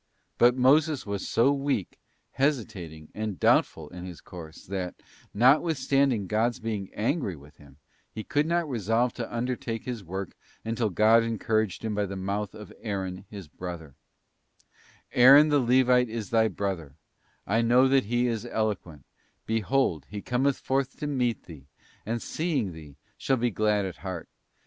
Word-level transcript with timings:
But 0.39 0.55
Moses 0.57 1.05
was 1.05 1.27
so 1.27 1.51
weak, 1.53 1.99
hesitating, 2.31 3.09
and 3.13 3.39
doubtful 3.39 3.87
of 3.91 4.03
his 4.03 4.19
course, 4.19 4.65
that, 4.65 4.95
notwithstanding 5.31 6.25
God's 6.25 6.59
being 6.59 6.89
angry 6.95 7.35
with 7.35 7.57
him, 7.57 7.77
he 8.09 8.23
could 8.23 8.47
not 8.47 8.67
resolve 8.67 9.13
to 9.13 9.31
undertake 9.31 9.85
his 9.85 10.03
work 10.03 10.35
until 10.65 10.89
God 10.89 11.21
encouraged 11.21 11.85
him 11.85 11.93
by 11.93 12.07
the 12.07 12.15
mouth 12.15 12.55
of 12.55 12.73
Aaron 12.81 13.25
his 13.29 13.47
brother:' 13.47 13.93
Aaron 15.11 15.49
the 15.49 15.59
Levite 15.59 16.09
is 16.09 16.31
thy 16.31 16.47
brother; 16.47 16.95
I 17.45 17.61
know 17.61 17.87
that 17.87 18.05
he 18.05 18.25
is 18.25 18.43
eloquent; 18.47 19.05
behold, 19.45 20.07
he 20.09 20.23
cometh 20.23 20.57
forth 20.57 20.97
to 20.97 21.05
meet 21.05 21.43
thee, 21.43 21.67
and, 22.07 22.23
seeing 22.23 22.71
thee, 22.73 22.95
shall 23.19 23.37
be 23.37 23.51
glad 23.51 23.85
at 23.85 23.97
heart. 23.97 24.27